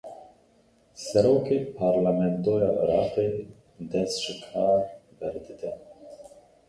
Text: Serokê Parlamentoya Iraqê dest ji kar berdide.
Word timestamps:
Serokê 1.05 1.57
Parlamentoya 1.81 2.69
Iraqê 2.83 3.27
dest 3.91 4.17
ji 4.23 4.33
kar 4.45 4.79
berdide. 5.17 5.71